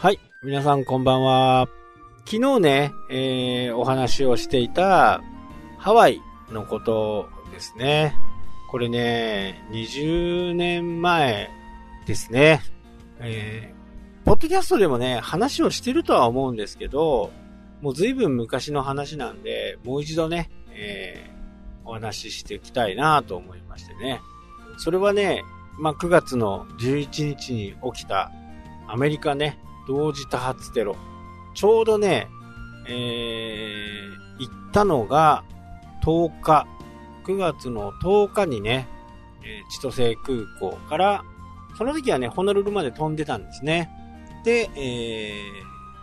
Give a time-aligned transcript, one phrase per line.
[0.00, 0.18] はい。
[0.42, 1.68] 皆さんこんばんは。
[2.24, 5.20] 昨日ね、えー、お話をしていた
[5.76, 8.16] ハワイのことですね。
[8.70, 11.50] これね、20年前
[12.06, 12.62] ですね。
[13.18, 17.30] えー、ポッドキャストでもね、話をしてるとは思うんですけど、
[17.82, 24.22] もう随分昔の話なんで、もう一度ね、えー、お話ししていきたいなと思いましてね。
[24.78, 25.44] それはね、
[25.78, 28.32] まあ、9月の11日に起きた
[28.88, 29.58] アメリカね、
[29.90, 30.94] 同時多発テロ。
[31.52, 32.28] ちょうどね、
[32.86, 35.42] えー、行ったのが
[36.04, 36.68] 10日、
[37.24, 38.86] 9月の10日にね、
[39.42, 41.24] え千歳空港から、
[41.76, 43.90] その時はね、ホノルルまで飛んでたんですね。
[44.44, 45.32] で、え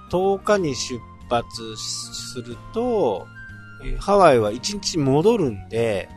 [0.09, 0.99] ー、10日に出
[1.29, 3.25] 発すると、
[3.85, 6.09] えハワイは1日戻るんで、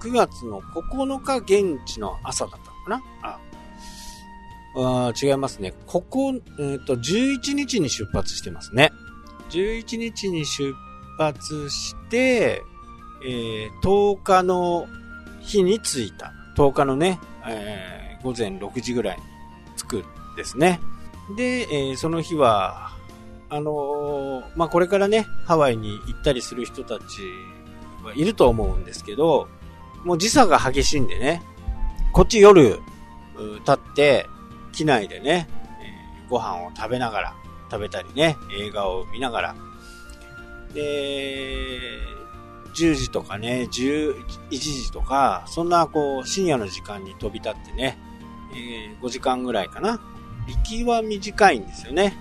[0.00, 3.30] 9月の9日現地の朝だったのかな？
[3.30, 3.40] あ、
[4.76, 5.72] あ違いますね。
[5.86, 8.92] ここ、えっ、と、11日に出発してますね。
[9.50, 10.74] 11日に出
[11.18, 12.62] 発して、
[13.24, 14.86] えー、10日の
[15.40, 16.32] 日に着いた。
[16.56, 19.22] 10日のね、えー、午前6時ぐらいに
[19.76, 20.04] 着くん
[20.36, 20.80] ですね。
[21.36, 22.90] で、えー、その日は、
[23.48, 27.02] あのー、まあ、これからね、ハワイに行ったりする人たち
[28.04, 29.48] はいると思うんですけど、
[30.04, 31.42] もう時差が激しいんでね、
[32.12, 32.78] こっち夜、
[33.64, 34.26] 経って、
[34.76, 35.48] 機内でね、
[35.80, 37.34] えー、ご飯を食べながら、
[37.70, 39.56] 食べたりね、映画を見ながら、
[40.74, 41.80] で、
[42.76, 44.14] 10時とかね、11
[44.50, 47.98] 時とか、そんなこう、深夜の時間に飛び立ってね、
[48.54, 49.98] えー、5時間ぐらいかな。
[50.46, 52.14] 行きは短いんですよね。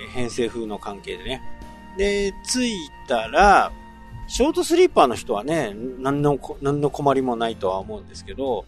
[0.00, 1.42] えー、偏西風の関係でね。
[1.98, 2.74] で、着い
[3.08, 3.72] たら、
[4.28, 8.66] ショートスリーパーの人はね、何の、何の困りもないとは思うんですけど、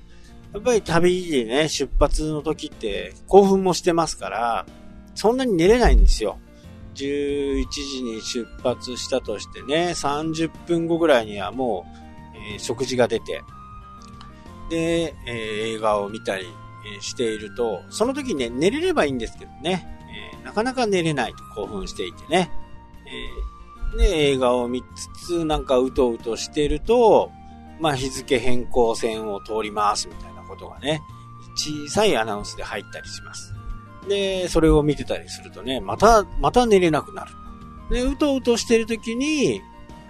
[0.53, 4.66] やっぱり旅でね、出発の時って興奮もしてますから、
[5.15, 6.38] そんなに寝れないんですよ。
[6.94, 11.87] 11時に出発したとしてね、30分後ぐらいにはも
[12.34, 13.43] う、えー、食事が出て、
[14.71, 16.47] で、えー、映画を見たり、
[16.97, 19.87] えしていると、その時ね、寝れればいいんですけどね、
[20.41, 22.50] えなかなか寝れないと興奮していてね、
[23.94, 27.31] えで、映画を見つつ、なんかうとうとしてると、
[27.81, 30.29] まあ、日付変更線を通りますみたいな。
[30.50, 31.03] ことがね、
[31.55, 33.55] 小さいアナウンスで入ったりします。
[34.09, 37.33] で、それを見てたりするとね、また、また寝れなくなる。
[37.91, 39.60] で、うとうとしてる時に、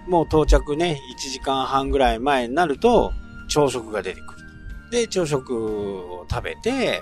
[0.07, 3.11] もう到着ね、1時間半ぐらい前になると、
[3.47, 4.41] 朝食が出てくる。
[4.91, 7.01] で、朝食を食べて、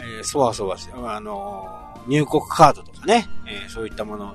[0.00, 4.34] えー、そわそわして、あのー、入国カードとかね、えー、そういったもの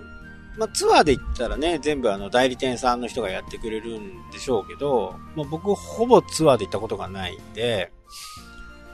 [0.57, 7.91] まあ、ツアーで行ったらね、全部あの代理店さんの人がやってくれるんでしょうけど、まあ、僕ほぼツアーで行ったことがないんで、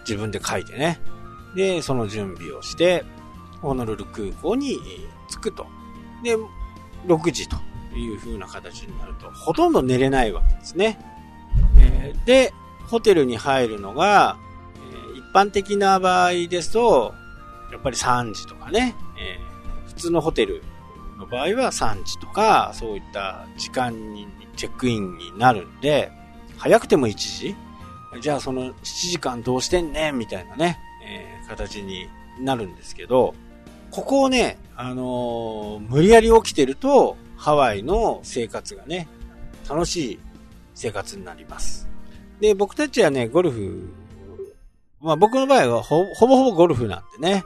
[0.07, 0.99] 自分で書いてね。
[1.55, 3.05] で、その準備をして、
[3.61, 4.79] ホノルル空港に
[5.29, 5.67] 着くと。
[6.23, 6.35] で、
[7.07, 7.57] 6時と
[7.95, 10.99] いう風な形になると、ほとんど寝れないわけですね。
[11.77, 12.53] えー、で、
[12.87, 14.37] ホテルに入るのが、
[15.15, 17.13] えー、一般的な場合ですと、
[17.71, 20.63] やっぱり3時とかね、えー、普通のホテル
[21.17, 26.11] の場合は3時とか、そういった時間にチェックインになるんで、
[26.57, 27.55] 早くても1時
[28.21, 30.17] じゃあその7時間どうしてんねん？
[30.17, 32.07] みたいなね、えー、形に
[32.39, 33.35] なるんですけど、
[33.91, 39.07] ここをね、あのー、無理やり起きてると、ハワイの生活がね、
[39.69, 40.19] 楽しい
[40.75, 41.87] 生活になります。
[42.39, 43.89] で、僕たちはね、ゴルフ、
[45.01, 47.43] まあ僕の場合はほぼほぼゴルフなんでね、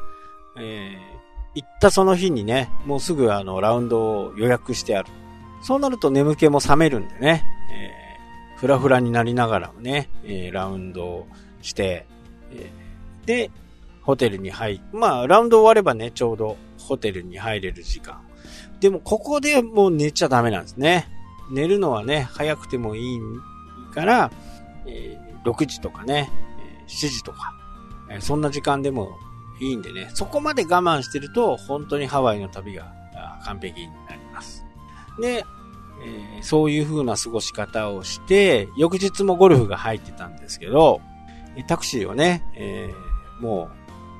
[0.58, 1.14] えー
[1.56, 5.10] 行ったその日にね、もうすぐあの、ラウンドを予約してある。
[5.62, 8.03] そうなると眠気も覚めるんでね、えー、
[8.64, 11.28] ふらふらになりながらもね、えー、ラウンドを
[11.62, 12.06] して、
[12.54, 13.52] えー、で、
[14.04, 18.22] ホテルに入まあ、ラウンド終わればね、ちょうどホテルに入れる時間。
[18.80, 21.10] でも、ここでもう寝ちゃダメなんですね。
[21.52, 23.20] 寝るのはね、早くてもいい
[23.94, 24.32] から、
[24.88, 26.32] えー、6時とかね、
[26.88, 27.54] 7時とか、
[28.10, 29.18] え、そんな時間でも
[29.60, 32.94] いいんでね、そこまで我慢してると、本当にハワイの旅が
[33.44, 34.64] 完璧になります。
[35.20, 35.44] で、
[36.02, 41.02] えー、そういう風な過ごし方をして、翌日もゴルフが入ってたんですけど、
[41.68, 43.70] タクシーをね、えー、も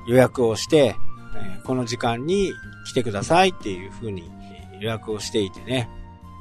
[0.06, 0.96] う予約をして、
[1.36, 2.52] え、この時間に
[2.86, 4.30] 来てくださいっていう風に
[4.80, 5.88] 予約をしていてね。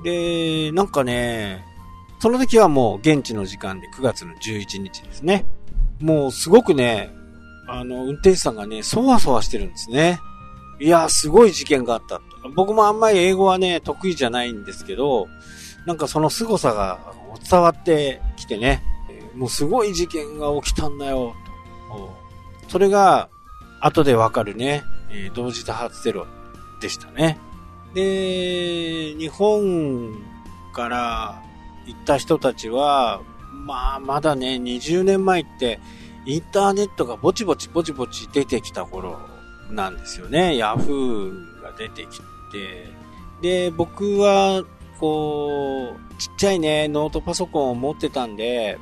[0.04, 1.66] で、なんかね、
[2.20, 5.46] その時はもう現地の時間で9月の11日ですね。
[6.00, 7.14] もうすごくね、
[7.68, 10.20] あの、運転手さんがね、そわそわしてるんですね。
[10.80, 12.22] いや、すごい事件があった。
[12.56, 15.28] 僕もあんまり英語はね、得意じゃないんですけど、
[15.86, 17.00] なんかその凄さが
[17.50, 18.84] 伝わってきてね、
[19.36, 21.34] もうすごい事件が起きたんだよ、
[21.90, 22.14] と。
[22.68, 23.30] それが、
[23.80, 26.26] 後でわかるね、え同時多発テロ。
[26.84, 27.40] でしたね。
[27.94, 30.14] で、日本
[30.74, 31.42] から
[31.88, 33.22] 行った人たちは、
[33.66, 35.80] まあ、まだね、20年前って、
[36.26, 39.20] インターネットがぼちぼちぼちぼち出てきた頃
[39.72, 40.58] なんですよね。
[40.58, 42.22] ヤフーが出てき
[42.54, 42.88] て。
[43.42, 44.64] で、僕は、
[45.00, 48.80] こう、ちっちゃいね、ノートパソコンを持ってたんで、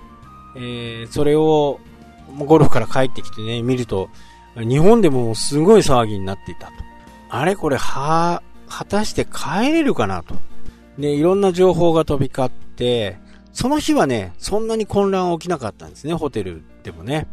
[0.56, 1.80] えー、それを、
[2.38, 4.10] ゴルフから帰ってきてね、見ると、
[4.56, 6.74] 日本でもすごい騒ぎになっていたと。
[7.30, 10.36] あれこれ、は、果たして帰れるかなと。
[11.00, 13.18] で、いろんな情報が飛び交って、
[13.54, 17.28] その日はね、そんなに混乱起きなかったんですね、ホテルでもね。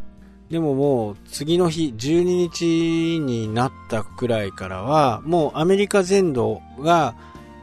[0.51, 7.15] でももう次の日、12日になったくらいからは、もうアメリカ全土が、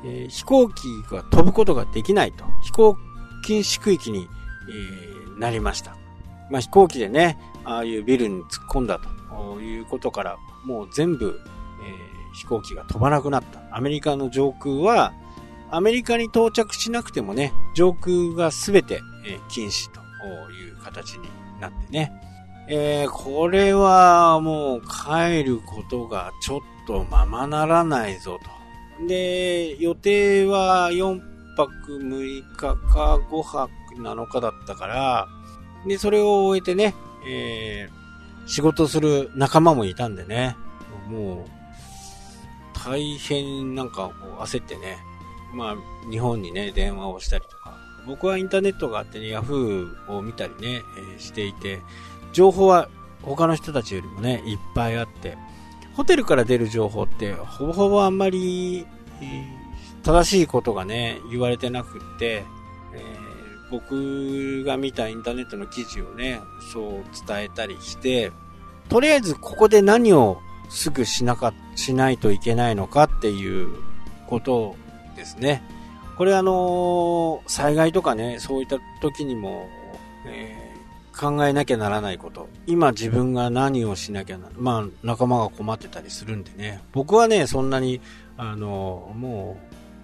[0.04, 2.46] えー、飛行機が飛ぶことができないと。
[2.64, 2.98] 飛行
[3.44, 4.28] 禁止区域に、
[4.70, 5.96] えー、なりました。
[6.52, 11.40] まあ、飛行機でね、ああいうビルに突っ込んだということから、もう全部、
[11.84, 13.76] えー、飛行機が飛ばなくなった。
[13.76, 15.12] アメリカの上空は、
[15.72, 20.00] アメリカに到着しなくてもね、上空がすべて、え禁止と
[20.52, 21.28] いう形に
[21.60, 22.12] なってね。
[22.68, 28.40] えー、これはもう帰ることがちょっとままならないぞ
[29.00, 29.08] と。
[29.08, 31.22] で、予定は4
[31.56, 32.76] 泊6日か
[33.30, 35.28] 5泊7日だったから、
[35.88, 36.96] で、それを終えてね、
[37.28, 40.56] えー、仕事する仲間もいたんでね、
[41.08, 41.50] もう、
[42.74, 44.98] 大変なんかこう焦ってね、
[45.54, 51.82] まあ、日本にね、電話をしたりとか、僕はインターネットがあってね、ヤフーを見たりね、えー、していて、
[52.36, 52.90] 情報は
[53.22, 55.38] 他の人たちよりもね、いっぱいあって、
[55.94, 58.86] ホテルから出る情報って、ほぼほぼあんまり、
[60.04, 62.44] 正しいことがね、言われてなくって、
[62.94, 66.42] えー、僕が見たインターネットの記事をね、
[66.74, 66.92] そう
[67.26, 68.34] 伝えたりして、
[68.90, 70.38] とりあえずここで何を
[70.70, 73.70] すぐしなか、しないといけないのかっていう
[74.28, 74.76] こと
[75.16, 75.64] ですね。
[76.18, 79.70] これあの災害とかね、そういった時にも、
[80.26, 80.65] えー、
[81.16, 82.50] 考えなきゃならないこと。
[82.68, 86.82] 今自分が何をしなきゃな、まあ仲間が困ってたりするんでね。
[86.92, 88.02] 僕はね、そんなに、
[88.38, 89.58] あのも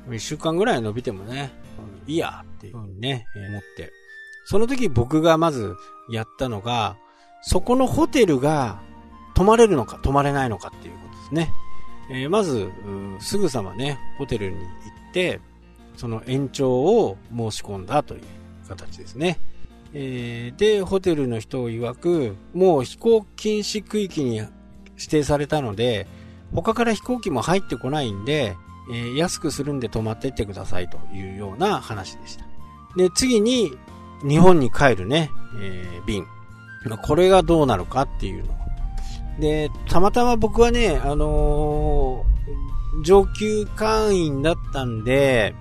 [0.07, 1.51] う、一週間ぐらい伸びてもね、
[2.07, 3.91] いいやっていうふうにね、思って。
[4.45, 5.75] その時僕がまず
[6.09, 6.97] やったのが、
[7.41, 8.79] そこのホテルが
[9.35, 11.51] 泊まれるのか泊まれないのかっていうことですね。
[12.09, 12.69] えー、まず、
[13.19, 15.39] すぐさまね、ホテルに行って、
[15.95, 18.21] その延長を申し込んだという
[18.67, 19.39] 形ですね。
[19.93, 24.51] えー、で、ホテルの人を曰く、もう飛行禁止区域に指
[25.09, 26.07] 定されたので、
[26.53, 28.55] 他から飛行機も入ってこないんで、
[28.91, 32.45] えー、安くするんで泊まってってくださいというような話でした。
[32.97, 33.71] で、次に、
[34.27, 36.25] 日本に帰るね、えー、便。
[37.03, 38.53] これがどうなるかっていうの。
[39.39, 42.25] で、たまたま僕はね、あの
[43.03, 45.55] 上級会員だったんで、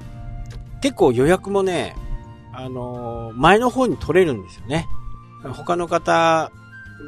[0.83, 1.95] 結構予約もね、
[2.65, 4.87] あの、前の方に取れるんですよね。
[5.43, 6.53] 他の方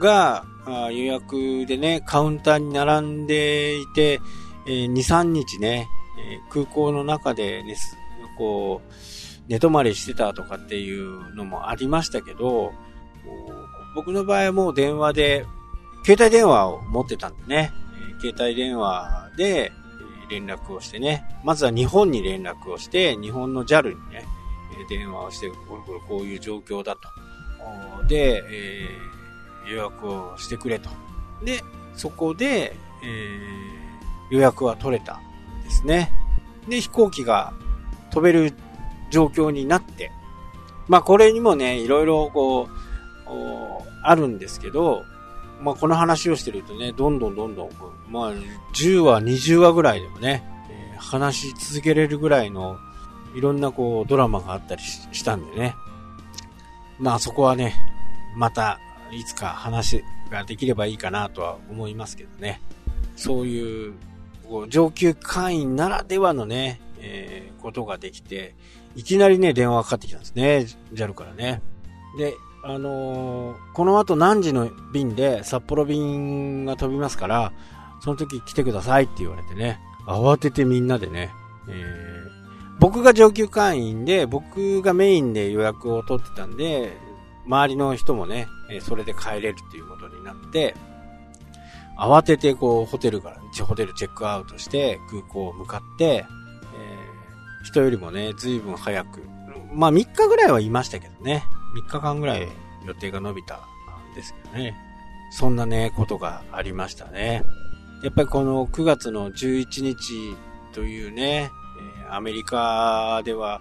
[0.00, 0.44] が
[0.90, 4.20] 予約でね、カウンターに並んでいて、
[4.66, 5.88] えー、2、3日ね、
[6.19, 7.76] えー、空港の中でね、
[8.38, 8.93] こう、
[9.49, 12.73] 寝泊まりしてたとかっていうのもありましたけど、
[13.94, 15.47] 僕の場合はもう電話で、
[16.04, 17.73] 携帯電話を持ってたんでね
[18.18, 19.73] え、携帯電話で、
[20.30, 24.25] 連絡をしてね、まずは日本に連絡をして、日本の JAL にね、
[24.88, 27.09] 電話をして、これこれこういう状況だと。
[28.09, 30.91] で、えー、予約をしてくれと。
[31.45, 31.62] で、
[31.95, 36.12] そこで、えー、予約は取れたんですね。
[36.69, 37.52] で、飛行機が
[38.11, 38.52] 飛べる
[39.11, 40.11] 状況になって、
[40.88, 42.83] まあこれにもね、いろいろこう、
[44.02, 45.05] あるんですけど、
[45.61, 47.71] まあ、この話をしてるとね、どんどんどんどん、
[48.09, 48.33] まあ、
[48.75, 52.79] 10話、20話ぐらいでもね、え、話し続けれるぐらいの、
[53.34, 55.74] いろんなこう、ドラマがあったりしたんでね。
[56.98, 57.74] まあ、そこはね、
[58.36, 58.78] また、
[59.12, 62.60] いつか話ができればいいかなとは思いますけどね。
[63.16, 63.94] そういう、
[64.48, 68.54] こう上級会員ならではのね、えー、ことができて、
[68.94, 70.66] いきなりね、電話がかかってきたんですね。
[70.92, 71.62] JAL からね。
[72.18, 72.34] で、
[72.64, 77.52] あのー、この後何時の便で札幌便が飛びますから、
[78.00, 81.30] その時来てくださいって言われてね、慌ててみんなでね、
[81.68, 82.22] えー、
[82.82, 86.92] 僕が上級会員で、僕がメインで予約を取ってたんで、
[87.46, 88.48] 周りの人もね、
[88.80, 90.74] それで帰れるっていうことになって、
[91.96, 99.20] 慌ててこう、ホテルから、ホテルチェックアウトして空港を向かって、えー、人よりもね、随分早く、
[99.72, 101.44] まあ3日ぐらいはいましたけどね、
[101.86, 102.48] 3日間ぐらい
[102.84, 103.60] 予定が伸びたん
[104.16, 104.74] ですけどね。
[105.30, 107.44] そんなね、ことがありましたね。
[108.02, 110.36] やっぱりこの9月の11日
[110.72, 111.52] というね、
[112.14, 113.61] アメリカでは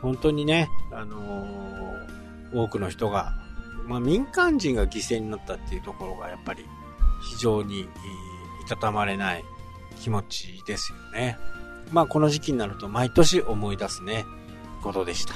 [0.00, 3.32] 本当にね、あのー、多くの人が、
[3.86, 6.64] まあ、民間人が犠牲になったっていうところがやっぱり
[7.22, 7.86] 非常に、い
[8.68, 9.44] たたまれない
[10.00, 11.36] 気持ちですよね。
[11.90, 14.24] まあこの時期になると毎年思い出すね、
[14.82, 15.34] ことでした。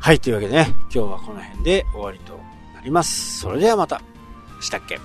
[0.00, 2.34] はい、というわけでね、今日はこの辺で終わりと
[2.74, 3.38] なります。
[3.40, 4.02] それではまた。
[4.60, 4.98] したっけ？